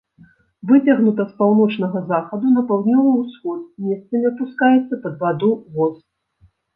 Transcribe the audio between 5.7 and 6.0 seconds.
воз.